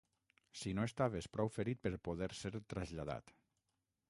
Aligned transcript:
Si 0.61 0.71
no 0.79 0.85
estaves 0.89 1.29
prou 1.37 1.53
ferit 1.59 1.83
per 1.85 1.93
poder 2.09 2.31
ser 2.43 2.53
traslladat 2.75 3.33